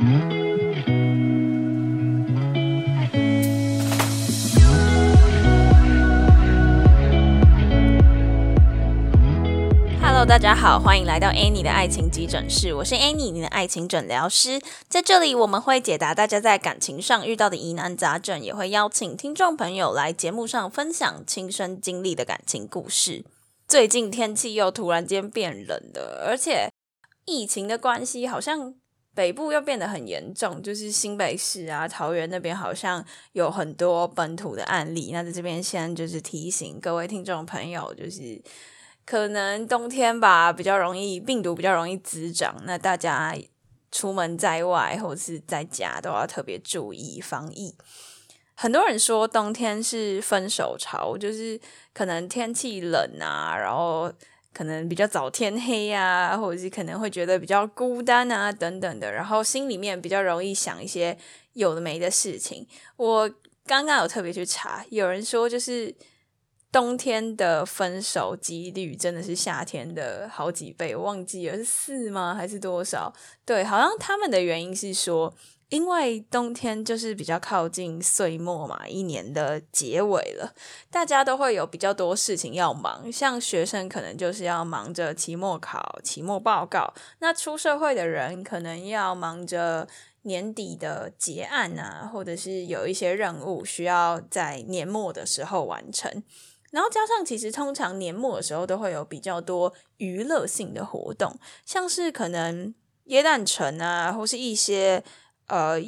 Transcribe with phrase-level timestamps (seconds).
[0.00, 0.08] Hello，
[10.24, 14.58] 大家好，欢迎来到 Annie 的爱情急诊室，我是 Annie，你的爱情诊疗师。
[14.88, 23.26] 在这里，我们会解答大家在感情上遇到的疑难杂症，也会邀请听众朋友来节目上分享亲身经历的感情故事。
[23.68, 26.72] 最近天气又突然间变冷了，而且
[27.26, 28.74] 疫情的关系，好像
[29.14, 35.10] 北部又变得很严重，就是新北市啊、桃园那边好像有很多本土的案例。
[35.12, 38.40] 那在这边先就是提醒各位听众朋友，就是
[39.04, 43.36] 可能冬天吧，比较容易病毒比较容易滋长，那大家
[43.90, 47.74] 出门在外或者是在家都要特别注意防疫。
[48.54, 51.58] 很多人说冬天是分手潮，就是
[51.92, 54.12] 可能天气冷啊，然后
[54.52, 61.16] 可能比较早天黑啊，或者是可能会觉得比较孤单啊等等的，然后心里面比较容易想一些
[61.52, 62.66] 有的没的事情。
[62.96, 63.30] 我
[63.66, 65.94] 刚刚有特别去查，有人说就是
[66.72, 73.12] 冬天的分手几率真的是夏天的好几倍，我忘记了是四吗还是多少？
[73.44, 75.34] 对，好像他们的原因是说。
[75.70, 80.52] 因为冬天就是比较靠近岁末嘛，一年的结尾了，
[80.90, 83.10] 大家都会有比较多事情要忙。
[83.10, 89.86] 像学生可能就是要忙着期末考、期末报告；那出社会的人可能要忙着
[90.22, 96.10] 年底的结案啊，或者是有一些任务需要在年末的时候完成。
[96.72, 105.04] 然后加上，其实通常年末的时候都会有比较多娱乐性的活动，像是可能耶诞城啊，或是一些。
[105.50, 105.78] 呃，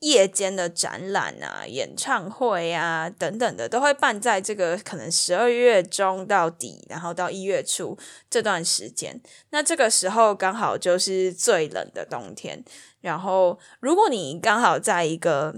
[0.00, 7.96] 夜间的展览啊、演唱会啊等等的，都会办在这个可能十二月中到底，然后到一月初
[8.28, 9.20] 这段时间。
[9.50, 12.62] 那这个时候刚好就是最冷的冬天。
[13.00, 15.54] 然后，如果你刚好在一个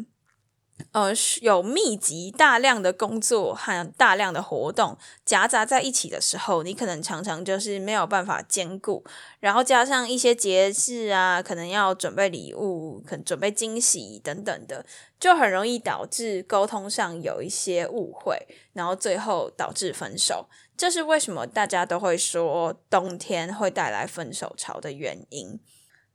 [0.92, 1.10] 呃，
[1.42, 9.04] 有密集大量的工作和大量的活动夹杂在一起的时候，你可能常常就是没有办法兼顾，
[9.40, 14.84] 然后加上一些节日啊，可能要准备礼物，可能准备惊喜等等的，
[15.20, 20.48] 就很容易导致沟通上有一些误会，然后最后导致分手。
[20.76, 25.58] 这是为什么大家都会说冬天会带来分手潮的原因。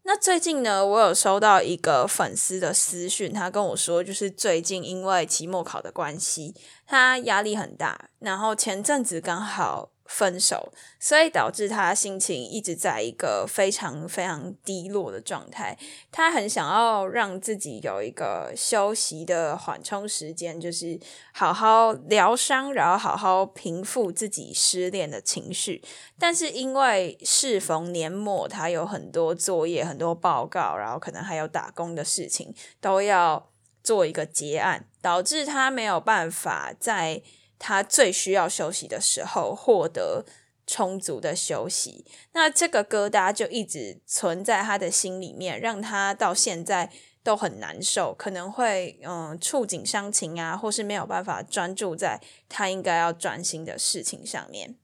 [0.04, 9.90] 那最近呢，我有收到一个粉丝的私讯，他跟我说，就是最近因为期末考的关系，他压力很大，然后前阵子刚好。
[10.12, 15.78] 分手，所以导致他心情一直在一个非常非常低落的状态。
[16.12, 21.00] 他很想要让自己有一个休息的缓冲时间，就是
[21.32, 25.82] 好好疗伤，然后好好平复自己失恋的情绪。
[26.20, 33.50] 但是因为适逢年末，他有很多作业、很多报告，然后可能还有打工的事情，都要
[33.82, 37.22] 做一个结案，导致他没有办法在。
[37.64, 40.26] 他最需要休息的时候，获得
[40.66, 46.92] 充足的休息，那这个疙瘩就一直存在他的心里面，让他到现在
[47.24, 52.20] 都很难受，可能会嗯触景伤情啊，或是没有办法专注在
[52.50, 54.76] 他应该要专心的事情上面。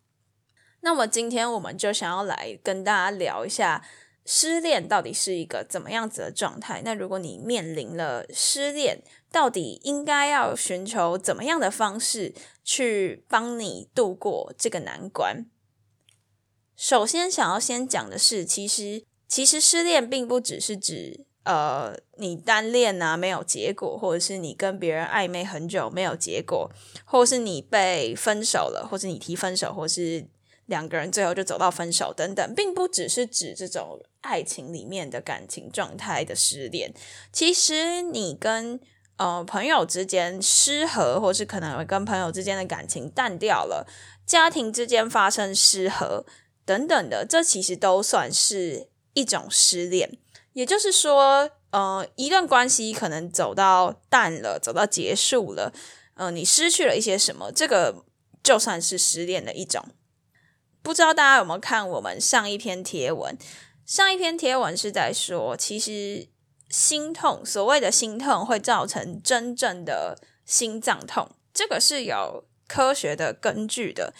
[0.82, 3.84] 那么今天我们就想要来跟大家聊一下。
[4.30, 6.82] 失恋到底是一个怎么样子的状态？
[6.84, 9.02] 那如果你面临了失恋，
[9.32, 12.34] 到底应该要寻求怎么样的方式
[12.64, 15.46] 去帮你度过这个难关？
[16.76, 26.72] 首先，想要先讲的是，其实其实失恋并不只是指呃你单恋啊没有结果，或者是你跟别人暧昧很久没有结果，
[27.06, 30.28] 或是你被分手了，或是你提分手，或是。
[30.68, 36.94] 两个人最后就走到分手等等，并不只是指这种爱情里面的感情状态的失恋。
[37.32, 38.78] 其实你跟
[39.18, 43.86] 呃朋友之间失和，或是可能跟朋友之间的感情淡掉了，
[44.26, 46.26] 家庭之间发生失和
[46.66, 50.18] 等等的，这其实都算是一种失恋。
[50.54, 55.72] 也就是说，呃，一段关系可能走到淡了，走到结束了，
[56.16, 58.04] 嗯，你失去了一些什么，这个
[58.42, 59.86] 就算是失恋的一种。
[60.82, 63.38] 不知道大家有没有看我们上一篇贴文？
[63.86, 66.28] 上一篇贴文是在说，其实
[66.70, 74.14] 心痛，所谓的心痛会造成真正的心脏痛，这个是有科学的根据的。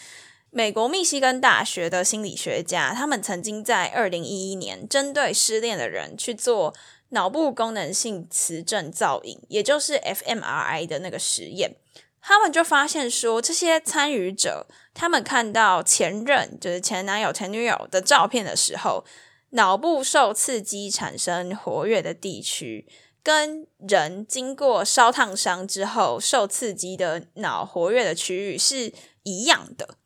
[0.50, 6.74] 美国密西根大学的心理学家，他们曾经在二零一一年针对失恋的人去做
[7.10, 11.76] 脑部功能性磁振造影，也就是 fMRI 的那个实验。
[12.20, 19.04] 他们就发现说，这些参与者他们看到前任，就是前男友、前女友的照片的时候，
[19.50, 22.86] 脑部受刺激产生活跃的地区，
[23.22, 28.92] 跟人经过烧烫伤之后受刺激的脑活跃的区域是
[29.22, 29.96] 一样的。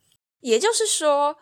[0.40, 1.36] 也就是说，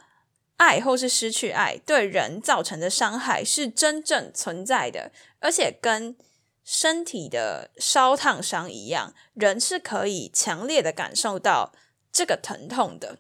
[0.57, 6.17] 爱或是失去爱对人造成的伤害是真正存在的，而且跟
[6.65, 11.73] 身体的烧烫伤一样，人是可以强烈的感受到
[12.11, 13.19] 这个疼痛的。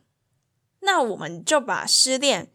[0.81, 2.50] 那我们就把失恋。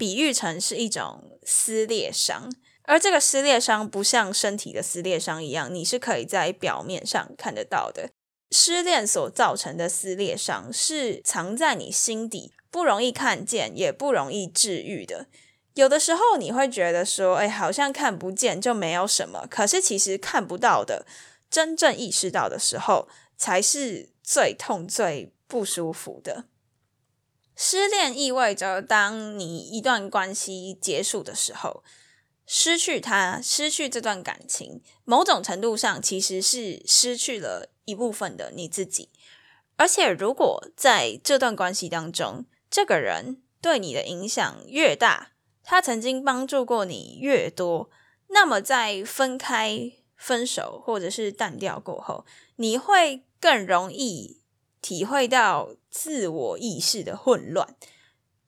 [0.00, 2.50] 比喻成是一种撕裂伤，
[2.84, 8.08] 而这个撕裂伤不像身体的撕裂伤一样，你是可以在表面上看得到的。
[8.50, 15.26] 失恋所造成的撕裂伤是藏在你心底，不容易看见，也不容易治愈的。
[15.74, 21.04] 有的时候你会觉得说，哎，好像看不见就没有什么，可是其实看不到的，
[21.50, 23.06] 真正意识到的时候，
[23.36, 26.46] 才是最痛、最不舒服的。
[27.62, 31.84] 失恋意味着，当你一段关系结束的时候，
[32.46, 39.10] 失去他，失去这段感情，某种程度上其实是失去了一部分的你自己。
[39.76, 47.90] 而且，如果在这段关系当中，这个人对你的影响越大，他曾经帮助过你越多，
[48.28, 52.24] 那么在分开、分手或者是淡掉过后，
[52.56, 54.40] 你会更容易。
[54.82, 57.76] 体会到自我意识的混乱，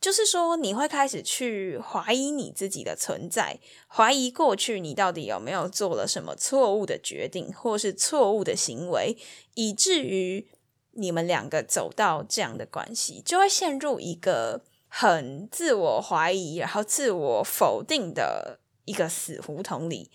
[0.00, 3.58] 就是说你会开始去怀疑你自己的存在，
[3.88, 9.16] 怀疑过去你到底有没有做了什么错误的决定，或是错误的行为，
[9.54, 10.48] 以至于
[10.92, 20.10] 你们两个走到这样的关系，就会陷入一个很自我怀疑，然后自我否定的一个死胡同里。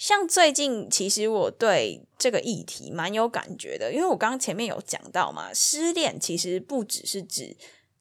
[0.00, 7.54] 像最近，其实我对这个议题蛮有感觉的，因为我刚刚前面有讲到嘛，失恋其实不只是指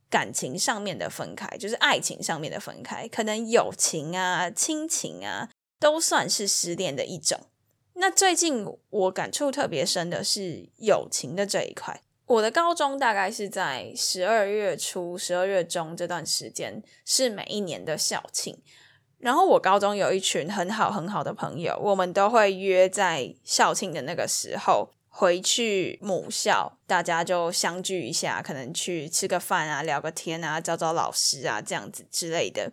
[0.10, 7.38] 感情上面的分开，就是爱情上面的分开，可能友情啊、亲情啊，都算是失恋的一种。
[7.96, 12.02] 那最近我感触特别深的是友情的这一块。
[12.28, 18.58] 我的高中大概是在十二月初、十二月中这段时间，是每一年的校庆。
[19.20, 32.72] 然后我高中有一群很好很好的朋友，我们都会约在校庆的那个时候回去母校，大家就相聚一下，可能去吃个饭啊，聊个天啊，找找老师啊，这样子之类的。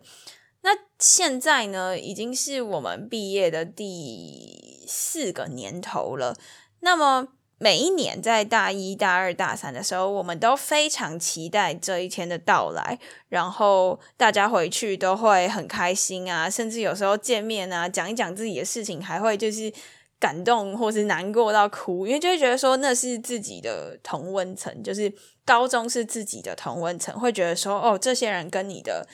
[0.61, 6.35] 那现在呢，已经是我们毕业的第四个年头了，
[6.79, 7.27] 那么。
[7.59, 12.99] 每一年在大一、大二、大三的时候，我们都非常期待这一天的到来。
[13.29, 19.73] 然后大家回去都会很开心啊，甚至有时候见面啊，讲一讲自己的事情，还会就是
[20.19, 25.11] 感动或是难过到哭，因为就会觉得说那是自己的同温层，就是
[25.43, 29.07] 高中是自己的同温层，会觉得说哦，这些人跟你的。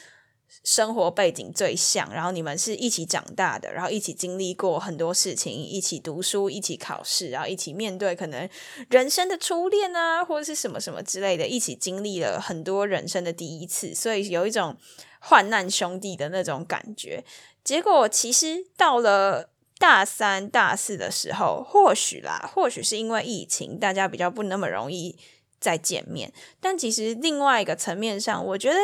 [0.64, 8.48] 生活背景最像，然后你们是一起长大的，然后一起经历过很多事情，一起读书，一起考试，然后一起面对可能
[8.90, 14.78] 人生的初恋啊，或者是什么什么之类的，一起经历了很多人生的第一次，所以有一种
[15.20, 17.24] 患难兄弟的那种感觉。
[17.64, 25.18] 结果其实到了大三、大四的时候，或许啦，或许是因为疫情，大家比较不那么容易
[25.60, 28.78] 再见面，但其实另外一个层面上，我觉得。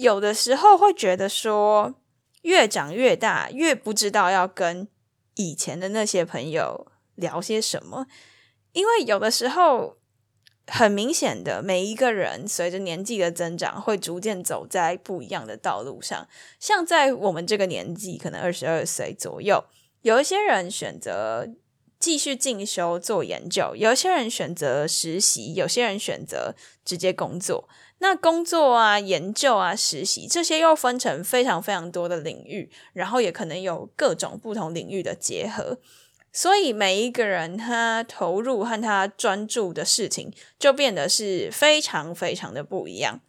[0.00, 1.94] 有的时候会觉得说，
[2.42, 4.88] 越长越大，越不知道要跟
[5.34, 6.86] 以前的那些朋友
[7.16, 8.06] 聊些什么，
[8.72, 9.98] 因为有的时候
[10.66, 16.26] 很明显的，每一个人随着年纪的增长，会逐渐走在不一样的道路上。
[16.58, 19.62] 像在我们这个年纪，可能二十二岁左右，
[20.00, 21.46] 有一些人选择
[21.98, 26.54] 继续进修做研究，有一些人选择实习，有些人选择
[26.86, 27.68] 直接工作。
[28.02, 35.78] 那工作啊、研究啊、实习这些又分成非常非常多的领域，然后也可能有各种不同领域的结合，
[36.32, 43.20] 所以每一个人他投入和他专注的事情就变得是非常非常的不一样。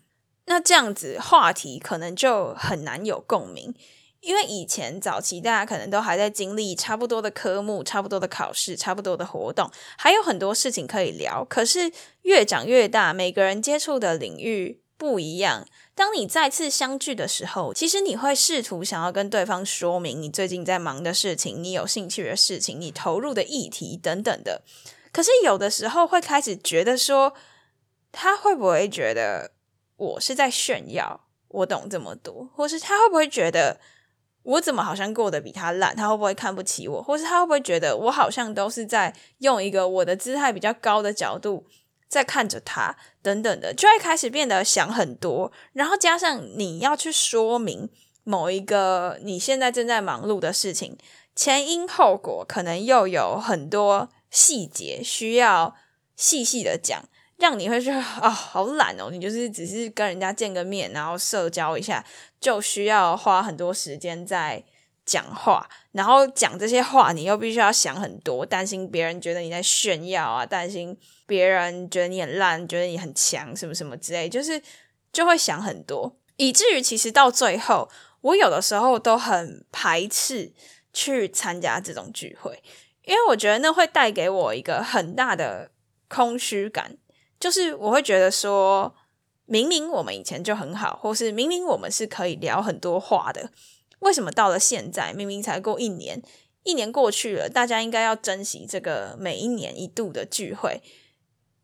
[0.46, 3.76] 那这样子话题可能就很难有共鸣。
[4.22, 11.44] 因为以前早期大家可能都还在经历差不多的科目、差不多的考试、差不多的活动，还有很多事情可以聊。
[11.44, 15.68] 可是越长越大，每个人接触的领域不一样。
[15.96, 24.62] 当你再次相聚的时候，其实你会试图想要跟对方说明你最近在忙的事情、你有兴趣的事情、你投入的议题等等的。
[25.12, 27.34] 可是有的时候会开始觉得说，
[28.12, 29.54] 他会不会觉得
[29.98, 33.80] 我是在炫耀我懂这么多，或是他会不会觉得？
[34.44, 35.96] 我怎么好像过得比他烂？
[35.96, 37.02] 他会不会看不起我？
[37.02, 41.66] 或是他会不会觉得我好像都是在用一个我的姿态比较高的角度
[42.08, 42.96] 在看着他？
[43.22, 45.52] 等等的，就会开始变得想很多。
[45.74, 47.88] 然后加上你要去说明
[48.24, 50.98] 某一个你现在正在忙碌的事情，
[51.36, 55.76] 前因后果可能又有很多细节需要
[56.16, 57.04] 细细的讲，
[57.42, 62.06] 让你会觉得啊好懒哦，你就是只是跟人家见个面，然后社交一下，
[62.40, 64.64] 就需要花很多时间在
[65.06, 70.96] 讲话，然后讲这些话，你又必须要想很多，担心别人觉得你在炫耀啊，担心
[71.26, 74.62] 别人觉得你很烂，觉得你很强，什么什么之类，就是
[75.12, 77.90] 就会想很多，以至于其实到最后。
[78.22, 80.54] 我有的时候都很排斥
[80.94, 82.62] 去参加这种聚会，
[83.04, 85.72] 因为我觉得那会带给我一个很大的
[86.08, 86.98] 空虚感，
[87.42, 88.96] 就是我会觉得说，
[89.46, 93.50] 明明我们以前就很好，或是明明我们是可以聊很多话的，
[94.00, 96.22] 为什么到了现在，明明才过一年，
[96.64, 100.82] 一年过去了，大家应该要珍惜这个每一年一度的聚会。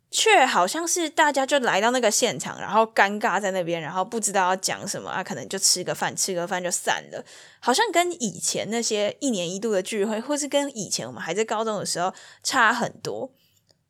[0.09, 7.21] 却好像是大家就来到那个现场，然后尴尬在那边，然后不知道要讲什么啊，可能就吃个饭，吃个饭就散了。
[7.59, 13.33] 好像跟以前那些一年一度的聚会，或是跟以前我们还在高中的时候差很多。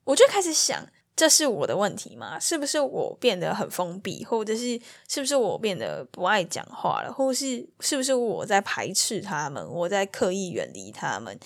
[0.05, 2.39] 我就开始想，这是我的问题吗？
[2.39, 11.37] 是不是我变得很封闭，或者是是不是我变得不爱讲话了，或是是不是我在排斥他们，我在刻意远离他们？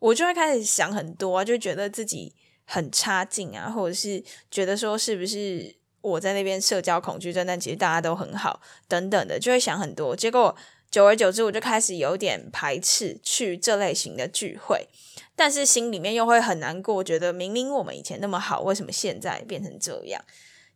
[0.00, 2.34] 我就会开始想很多，就觉得自己。
[2.70, 10.14] 很差劲啊，或者是觉得说是不是我在那边社交恐惧症，但其实大家都很好等等的，就会想很多。
[10.14, 10.54] 结果
[10.90, 14.88] 久而久之，我就开始有点排斥去这类型的聚会，
[15.36, 20.24] 但是心里面又会很难过，觉得明明我们以前那么好，为什么现在变成这样？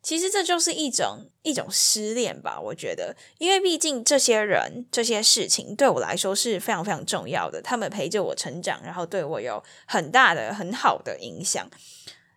[0.03, 11.71] 其实这就是一种一种失恋吧，我觉得，因为毕竟这些人、这些事情对我来说是非常非常重要的，他们陪着我成长，然后对我有很大的、很好的影响。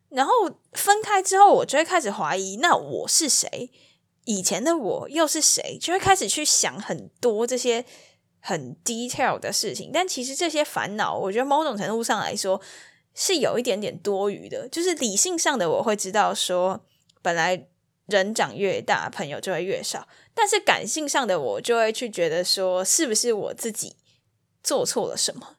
[0.10, 0.32] 然后
[0.74, 3.72] 分开之后，我就会开始怀疑，那我是谁？
[4.25, 5.77] 以前的我又是谁？
[5.79, 7.84] 就会开始去想很多这些
[8.39, 9.89] 很 detail 的事情。
[9.94, 12.62] 但其实这些烦恼，我觉得某种程度上来说
[13.13, 16.86] 是有一点点多余的，就是理性上的我会知道说。
[17.22, 17.65] 本来
[18.05, 23.96] 人长越大，朋友就会越少，但是感性上的我就会去觉得说，是不是我自己
[24.62, 25.55] 做错了什么？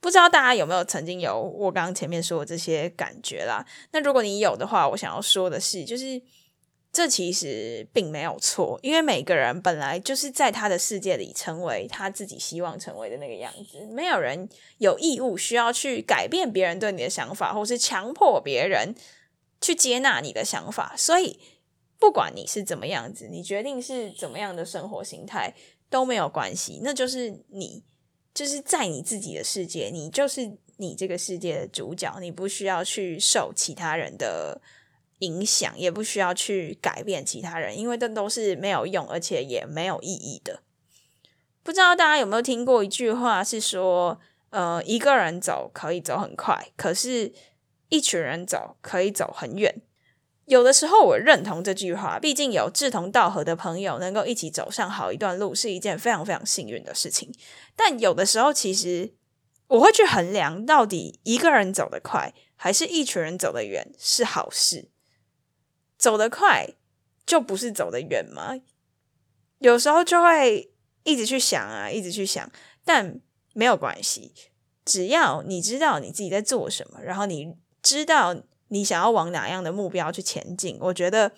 [0.00, 3.62] 不知道大家有没有曾经有我刚刚前面说的这些感觉啦？
[3.92, 6.18] 那如果你有的话，我想要说的是，就是
[6.92, 18.94] 这其实并没有错，因为每个人本来就是在他的世界里成为他自己希望成为的那个样子，没有人有义务需要去改变别人对你的想法，或是强迫别人。
[19.62, 21.38] 去接纳你的想法，所以
[21.98, 25.54] 不管你是怎么样子，你决定是怎么样的生活形态
[25.90, 27.84] 都没有关系，那就是你，
[28.32, 34.58] 就是在你自己的世界，你就是你这个世界的主角，你不需要去受其他人的
[35.20, 40.60] 影响，也不需要去改变其他人，因为这都是没有用，而且也没有意义的。
[41.62, 47.32] 不知道大家有没有听过一句话，是说，呃，一个人走可以走很快，可是。
[47.92, 49.82] 一群人走可以走很远，
[50.44, 52.20] 有的时候我认同这句话。
[52.20, 57.34] 毕竟有志同道合的朋友能够一起走上好一段路，是一件非常非常幸运的事情。
[57.74, 59.12] 但有的时候，其实
[59.66, 64.88] 我会去衡量，到底一个人走得快，还是一群人走得远是好事。
[66.00, 66.66] 走得快
[67.24, 68.54] 就不是走得远吗？
[69.58, 70.72] 有时候就会
[71.04, 72.50] 一直去想啊，一直去想，
[72.84, 73.20] 但
[73.52, 74.32] 没有关系，
[74.84, 77.54] 只要你知道你自己在做什么，然后你。
[77.82, 78.36] 知道
[78.68, 81.32] 你想要往哪样的目标去前进，我觉得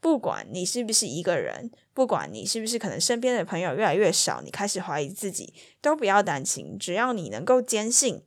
[0.00, 6.76] 不管你是不是一个人，不管你是不是可能身边的朋友越来越少，你开始怀疑自己，都不要担心。
[6.78, 8.22] 只要你能够坚信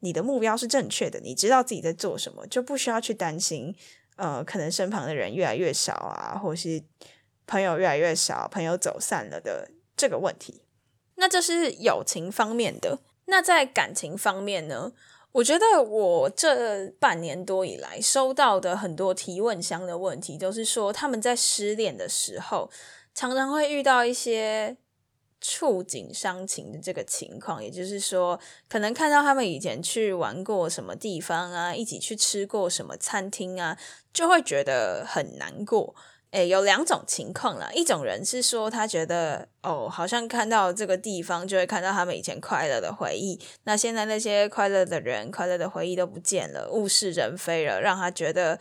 [0.00, 3.72] 你的目标是正确的，你知道自己在做什么，就不需要去担心。
[4.20, 6.82] 呃，可能身旁的人越来越少啊，或是
[7.46, 10.66] 朋友越来越少，朋友走散了的这个问题。
[11.14, 12.98] 那这是友情方面的。
[13.24, 14.92] 那在感情方面呢？
[15.32, 22.70] 我觉得我这半年多以来收到的很多提问箱的问题，都是说他们在失恋的时候，
[23.14, 24.76] 常常会遇到一些
[25.40, 27.62] 触景伤情的这个情况。
[27.62, 33.78] 也就是说，可能看到他们以前去玩过什么地方啊，一起去吃过什么餐厅啊，
[34.12, 35.94] 就会觉得很难过。
[36.32, 37.68] 诶，有两种情况啦。
[37.74, 43.36] 一种人是说，他觉得哦，好像看到这个地方，就会看到他们以前快乐的回忆。
[43.64, 48.60] 那现在那些快乐的人、快乐的回忆都不见了，物是人非了，让他觉得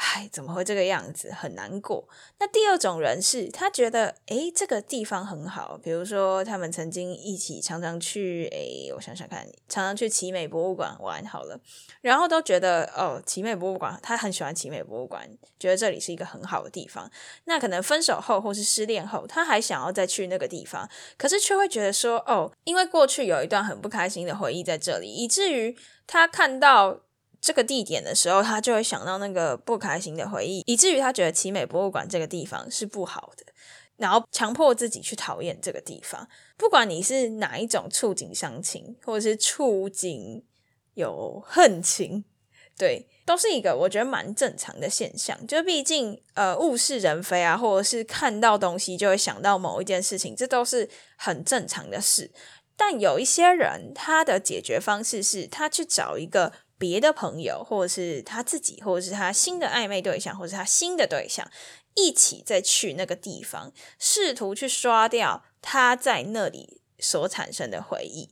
[0.00, 1.32] 唉，怎么会这个样子？
[1.32, 2.08] 很难过。
[2.38, 5.76] 那第二种人是，他觉得，诶，这个地方很好。
[5.82, 11.60] 比如说，他们曾经一起常常去，诶，我想想看，常常去奇美博物馆玩好了，
[12.00, 15.28] 然后都觉得，哦，奇美博物馆，他很喜欢奇美博物馆，
[15.58, 17.10] 觉得这里是一个很好的地方。
[17.46, 25.76] 那可能分手后或是失恋后，他还想要再去那个地方，可是却会觉得说，哦，因为过去有一段很不开心的回忆在这里，以至于
[26.06, 27.00] 他看到。
[27.40, 33.44] 这个地点的时候，他就会想到那个不开心的回忆，以至于他觉得奇美博物馆这个地方是不好的，
[33.96, 36.28] 然后强迫自己去讨厌这个地方。
[36.56, 40.44] 不管你是哪一种触景伤情，或者是触景
[40.94, 42.24] 有恨情，
[42.76, 45.46] 对，都是一个我觉得蛮正常的现象。
[45.46, 52.32] 就毕竟呃物是人非啊，或者是看到东西就会想到某一件事情，这都是很正常的事。
[52.76, 56.52] 但有一些人，他的解决方式是他去找一个。
[56.78, 61.50] 别的朋友，或者是他自己，或者是他新的暧昧对象，或者是他新的对象，
[61.94, 68.30] 一起再去那个地方，试图去刷掉他在那里所产生的回忆。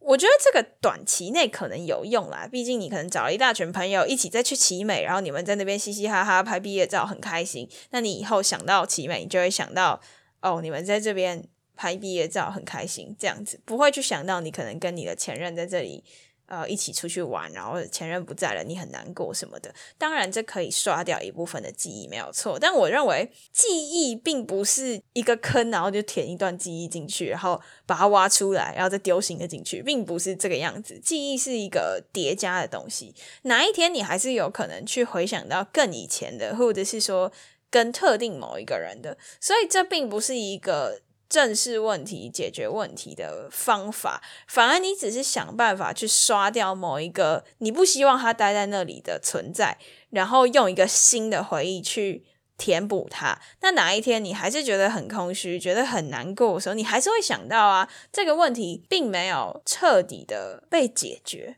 [0.00, 7.68] 我觉得这个短期内可能有用啦，毕竟你可能找了一大群朋友一起再去奇美，然后你们在那边嘻嘻哈哈拍毕业照，很开心。
[7.90, 10.00] 那你以后想到奇美，你就会想到
[10.40, 16.04] 哦，你们在这边拍毕业照很开心，这样子不会去想到你可能跟你的前任在这里。
[16.52, 19.74] 呃，一起出去玩，然后前任不在了，你很难过什么的。
[19.96, 22.58] 当然，这可以刷掉一部分的记忆，没有错。
[22.58, 31.00] 但我认为，记忆并不是一个坑，然后就填一段记忆进去，然后把它挖出来，然后再丢新的进去，并不是这个样子。
[31.02, 37.32] 记忆是一个叠加的东西，哪一天你还是有可能去回想到更以前的，或者是说
[37.70, 41.00] 跟特定某一个人的，所以这并不是一个。
[41.32, 49.78] 正视问题、解决问题的方法，反而你只是想办法去刷掉某一个你不希望他待在那里的存在，
[50.10, 52.26] 然后用一个新的回忆去
[52.58, 53.40] 填补它。
[53.62, 61.56] 那哪一天你还是觉得很空虚、觉得很难过的时候，你还是会想到啊，这个问题并没有彻底的被解决。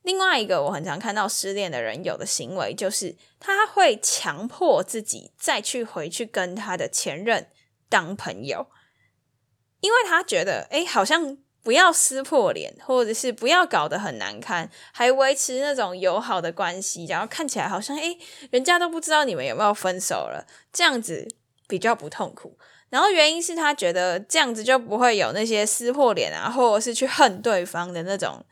[0.00, 7.48] 另外一个我很常看到失恋的人有的行为，就是他会强迫自己再去回去跟他的前任
[7.90, 8.68] 当朋友。
[9.80, 18.16] 因为他觉得，哎，好像不要撕破脸，或者是不要搞得很难看，还维持那种友好的关系，然后看起来好像，哎，
[18.50, 21.28] 人家都不知道你们有没有分手了，这样子
[21.66, 22.56] 比较不痛苦。
[22.90, 28.42] 然后原因是他觉得这样子就不会有那些撕破脸啊，或者是去恨对方的那种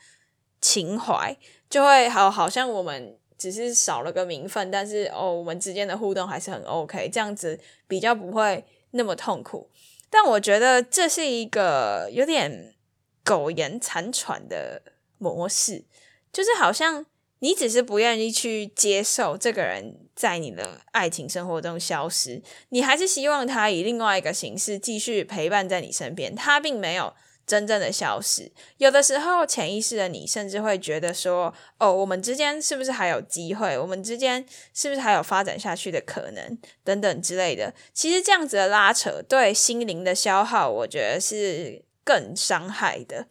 [0.61, 1.35] 情怀，
[1.71, 9.71] 就会好，好像我们只是少了个名分，但是哦，我们之间的互动还是很 OK，这样子比较不会那么痛苦。
[10.19, 12.75] 但我觉得这是一个有点
[13.23, 14.81] 苟延残喘的
[15.19, 15.85] 模式，
[16.33, 17.05] 就是好像
[17.41, 27.13] 你只是不愿意去接受这个人在你的爱情生活中消失，你还是希望他以另外一个形式继续陪伴在你身边，他并没有。
[27.47, 33.79] 真正的消失，有的时候潜意识的你甚至会觉得说：“哦，我们之间是不是还有机会？
[33.79, 36.59] 我们之间是不是还有发展下去的可能？
[36.83, 43.29] 等等之类的。”其实这样子的拉扯对心灵的消耗，我觉得是更伤害的，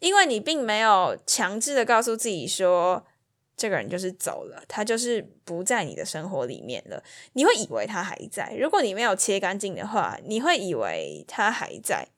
[0.00, 3.06] 因为你并没有强制的告诉自己说，
[3.56, 7.02] 这个人就是走了，他就是不在你的生活里面了。
[7.32, 12.08] 你会以为他还在，如果你没有切干净的话，你会以为他还在。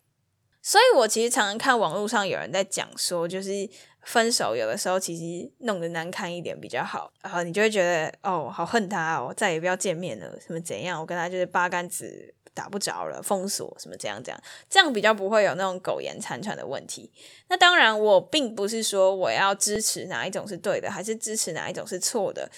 [0.68, 3.50] 所以，我其实常常看网络上有人在讲说，就是
[4.02, 11.00] 分手有的时候其实弄得难看一点比较好，然后你就会觉得哦，好恨他哦，再也不要见面了，什么怎样？
[11.00, 17.12] 我跟他就是八竿子打不着了，封锁什么怎样怎样，这样比较不会有那种苟延残喘的问题。
[17.48, 22.50] 那当然，我并不是说我要支持哪一种是对的，还是支持哪一种是错的，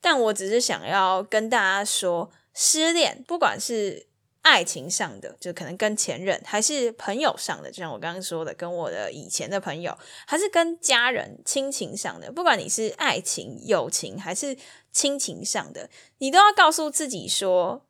[0.00, 4.08] 但我只是想要跟大家说，失恋不管是。
[4.42, 14.56] 爱情上的，就可能跟前任，还是朋友上的，就像我刚刚说的，跟我的以前的朋友，还是跟家人、亲情上的，不管你是爱情、友情，还是
[14.92, 17.86] 亲情上的，你都要告诉自己说，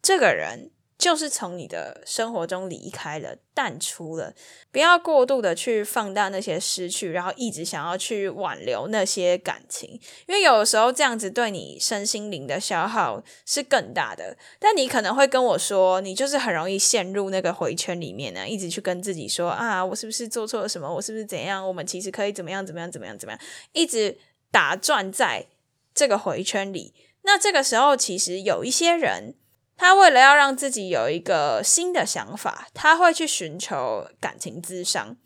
[0.00, 0.70] 这个人。
[0.96, 4.32] 就是从你的生活中离开了、淡出了，
[4.70, 14.36] 不要过度的去放大那些失去，然后一直想要去挽留那些感情，因为有时候这样子对你身心灵的消耗是更大的。
[14.60, 20.88] 但你可能会跟我说，你就是很容易陷入那个回圈里面呢，一直去跟自己说啊，我是不是做错了什么？
[20.94, 21.66] 我是不是怎样？
[21.66, 22.64] 我们其实可以怎么样？
[22.64, 22.90] 怎么样？
[22.90, 23.18] 怎么样？
[23.18, 23.40] 怎么样？
[23.72, 24.16] 一直
[24.52, 25.46] 打转在
[25.92, 26.94] 这个回圈里。
[27.22, 29.34] 那这个时候，其实有一些人。
[29.76, 35.16] 他为了要让自己有一个新的想法，他会去寻求感情咨商。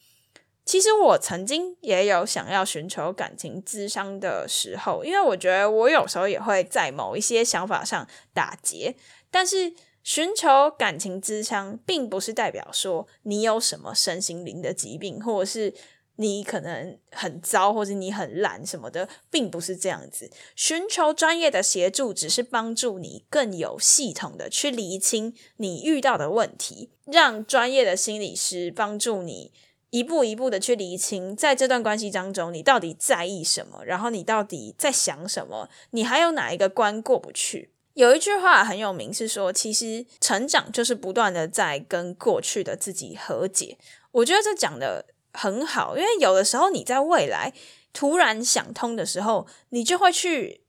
[0.64, 8.94] 其实我曾经也有想要寻求感情咨商的时候，因为我觉得我有时候也会在某一些想法上打结。
[9.30, 15.72] 但是寻求感情咨商，并不是代表说你有什么身心灵的疾病，或者是
[16.20, 20.30] 你可能很糟，或者你很懒什么的，并不是这样子。
[20.54, 29.52] 寻求专业的协助，只是帮助你更有系统的去厘清你遇到的问题，让专业的心理师帮助你。
[29.90, 33.82] 一步一步的去厘清，在这段关系当中，你到底在意什么？
[33.86, 35.70] 然后你到底在想什么？
[35.92, 37.70] 你还有哪一个关过不去？
[37.94, 43.78] 有一句话很有名，是说，其实成长就是不断的在跟过去的自己和解。
[44.12, 47.52] 我觉得这讲的很好，因为有的时候你在未来
[47.92, 50.62] 突然想通的时候，你就会去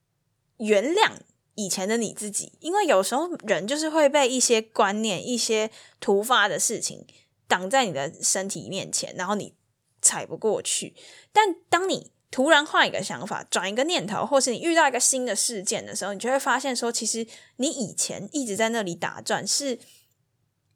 [0.58, 1.12] 原谅
[1.56, 5.70] 以前的你自己，因为有时候人就是会被一些观念、一些
[6.00, 7.06] 突发的事情。
[7.50, 9.56] 挡在你的身体面前，然后你
[10.04, 10.94] 踩不过去。
[11.34, 19.80] 但当你突然换一个想法，转一个念头，或是你遇到一个新的事件的时候，你就会发现说，其实你以前一直在那里打转，是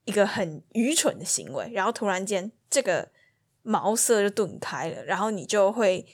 [0.06, 1.70] 一个很愚蠢的行为。
[1.72, 3.12] 然后突然间，这个
[3.64, 6.06] 茅塞就顿开了，然后你就会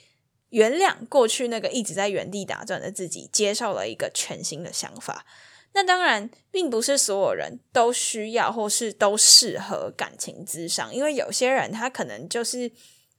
[0.48, 5.26] 原谅过去那个一直在原地打转的自己，接受了一个全新的想法。
[5.72, 12.72] 那当然，并不是所有人都需要或是都适合感情咨商，因为有些人他可能就是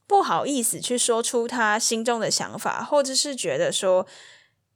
[0.06, 4.06] 不好意思去说出他心中的想法，或者是觉得说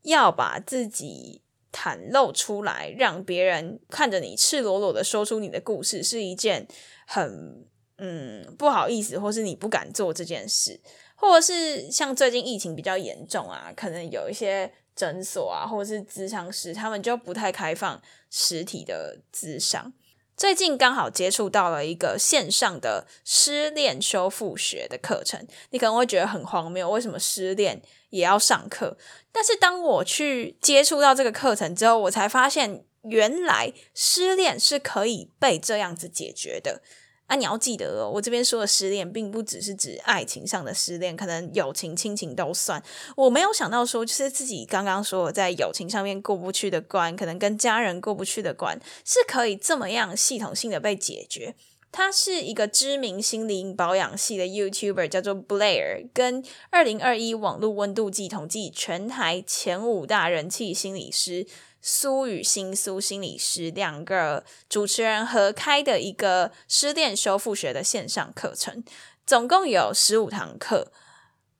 [0.03, 1.41] 要把自己
[1.73, 6.65] 袒露出来，让别人看着你赤裸裸的说出你的故事，是一件
[7.05, 10.79] 很嗯不好意思，或是你不敢做这件事，
[11.15, 14.71] 或者是像最近疫情比较严重啊，可能有一些。
[14.97, 19.91] 诊所啊，或者是咨商师，他们就不太开放实体的咨商。
[20.37, 27.81] 最近刚好接触到了一个线上的失恋修复学的课程，你可能会觉得很荒谬，为什么失恋
[28.11, 28.97] 也要上课？
[29.33, 36.81] 但是当我去接触到这个课程之后，我才发现，原来失恋是可以被这样子解决的。
[37.27, 42.81] 啊，你要记得哦，我这边说的失恋，并不只是指爱情上的失恋，可能友情、亲情都算。
[43.15, 51.55] 我没有想到说，就是自己刚刚说在友情上面过不去的关，可能跟家人过不去的关，是可以这么样系统性的被解决。
[51.91, 61.47] 他是一个知名心灵保养系的 YouTuber，叫做 Blair，跟二零二一网络温度计统计全台前五大人气心理师。
[61.87, 68.83] 苏与新苏心理师两个主持人合开的一个失恋修复学的线上课程，
[69.23, 70.91] 总共有十五堂课。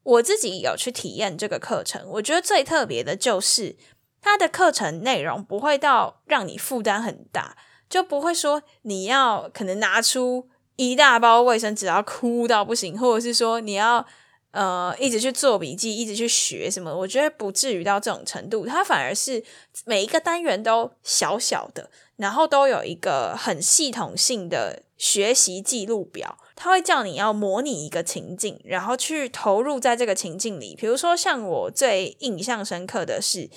[0.02, 3.78] 我自己有去体验这个课程，我觉得最特别的就是
[4.20, 7.56] 它的课程内容不会到让你负担很大，
[7.88, 14.08] 就不会说你要可能拿出一大包卫生纸要哭到不行，或者是说你要。
[14.56, 16.96] 呃，一直去做笔记，一直去学什么？
[16.96, 18.66] 我觉得不至于到这种程度。
[18.66, 19.44] 它反而是
[19.84, 26.38] 每一个单元都小小的，然后都有一个很系统性的学习记录表。
[26.56, 30.74] 它会叫你要模拟一个情境，然后去投入在这个情境里。
[30.74, 33.50] 比如说，像我最印象深刻的是，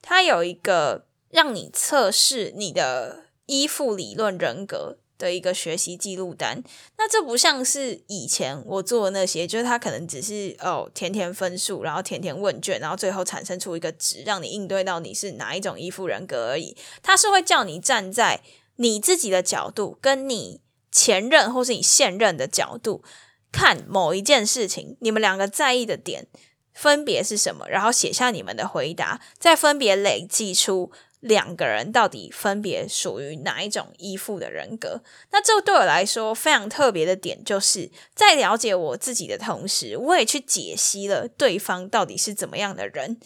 [0.00, 4.98] 它有一个让你测试你的依附理论人格。
[5.18, 6.62] 的一个学习记录单，
[6.98, 16.76] 那这不像是以前我做的那些，就是他可能只是哦填填分数，然后填填问卷，然后最后产生出一个值，让你应对到你是哪一种依附人格而已。
[17.02, 18.42] 他是会叫你站在
[18.76, 20.60] 你自己的角度，跟你
[20.92, 23.02] 前任或是你现任的角度
[23.50, 26.26] 看某一件事情，你们两个在意的点
[26.74, 30.92] 分别是什么，然后写下你们的回答，再分别累计出。
[31.20, 35.02] 两个人到底分别属于哪一种依附的人格？
[35.30, 43.18] 那这对我来说非常特别的点，就是在了解我自己的同时，我也去解析了对方到底是怎么样的人。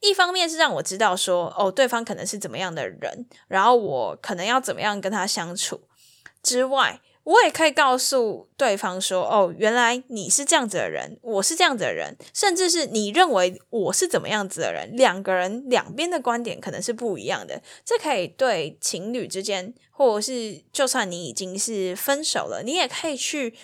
[0.00, 5.82] 一方面是让我知道说，哦，对方可能是怎么样的人，然后我可能要怎么样跟他相处
[6.42, 7.00] 之外。
[7.24, 17.62] 我也可以告诉对方说：“哦，原来你是这样子的人，我是这样子的人，甚至是你认为我是怎么样子的人，两个人两边的观点可能是不一样的。
[17.84, 23.54] 这可以对情侣之间，或者是就算你已经是分手了，你也可以去。”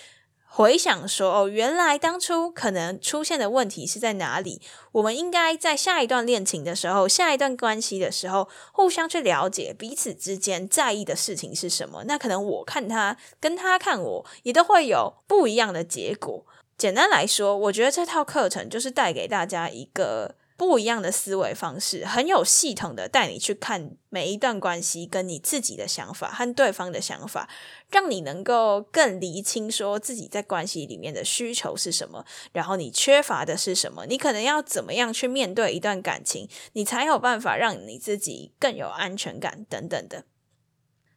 [0.58, 4.60] 回想说哦，原来当初可能出现的问题是在哪里？
[4.90, 12.02] 我们应该在下一段恋情的时候，下一段关系的时候，互相去了解彼此之间在意的事情是什么。
[12.08, 16.44] 那可能我看他，跟他看我，也都会有不一样的结果。
[16.76, 27.48] 简单来说，我觉得这套课程就是带给大家一个不一样的思维方式，很有系统的带你去看每一段关系，跟你自己的想法和对方的想法，
[27.92, 40.24] 让你能够更厘清说自己在关系里面的需求是什么，然后你缺乏的是什么，你可能要怎么样去面对一段感情，你才有办法让你自己更有安全感等等的。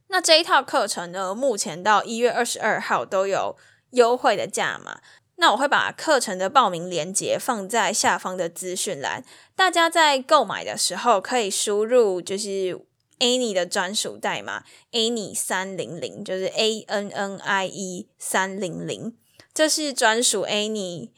[0.10, 3.58] 那这一套课程呢，目前到一月二十二号都有
[3.93, 5.01] 优惠的价码。
[5.41, 9.25] 那我会把课程的报名链接放在下方的资讯栏，
[9.56, 12.80] 大家在购买的时候可以输入就是
[13.17, 19.17] Any 的专属代码 Annie 三零零，就是 A N N I E 三零零，
[19.51, 21.10] 这是专属 Any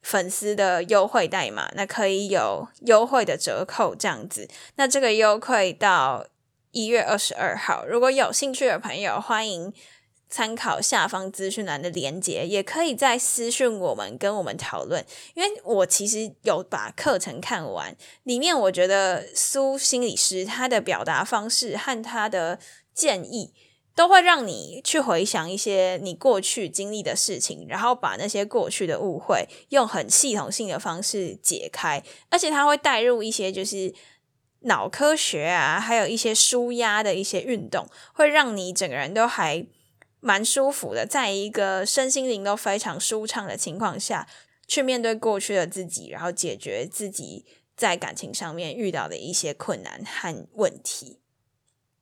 [0.00, 4.48] 粉丝的优惠代码，那可以有优惠的折扣这样子。
[4.76, 6.24] 那这个优惠到
[6.70, 9.74] 一月二十二号，如果有兴趣的朋友，欢迎。
[10.32, 15.04] 参考下方资讯栏的连接，也可以在私讯我们跟我们讨论。
[15.34, 22.58] 因为我其实有把课程看完，里面我觉得苏心理师他的表达方式和他的
[22.94, 23.52] 建议，
[23.94, 33.92] 都会让你去回想一些你过去经历的事情，然后把那些过去的误会用很系统性的方式解开，而且他会带入一些就是
[34.60, 39.66] 脑科学啊，还有一些舒压的一些运动，会让你整个人都还。
[40.24, 44.28] 蛮舒服的，在一个身心灵都非常舒畅的情况下，
[44.68, 47.44] 去面对过去的自己，然后解决自己
[47.76, 51.18] 在感情上面遇到的一些困难和问题。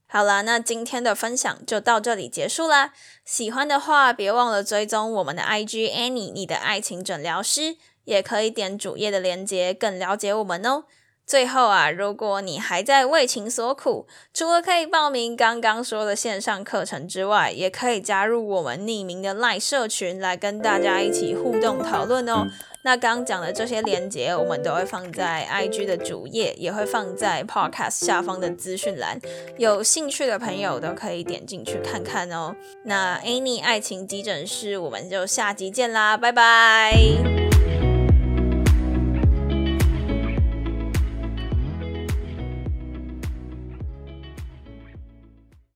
[0.06, 2.92] 好啦，那今天的分享就到这里结束啦。
[3.24, 10.84] 喜欢的话，别忘了追踪我们的 IG Annie，你的爱情诊疗师，也可以点主页的链接，更了解我们哦。
[11.30, 22.48] 最后啊，如果你还在为情所苦，除了可以报名刚刚说的线上课程之外，也可以加入我们匿名的赖社群，来跟大家一起互动讨论哦。
[22.82, 29.20] 那刚讲的这些连接，我们都会放在 IG 的主页，也会放在 Podcast 下方的资讯栏，
[29.56, 32.56] 有兴趣的朋友都可以点进去看看哦。
[32.86, 37.49] 那 Annie 爱情急诊室，我们就下集见啦，拜拜。